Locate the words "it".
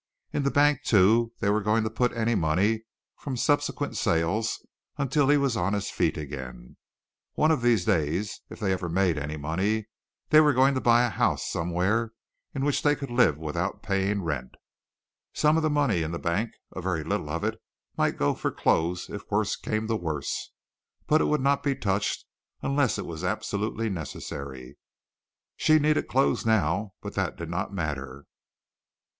17.43-17.61, 21.21-21.25, 22.97-23.05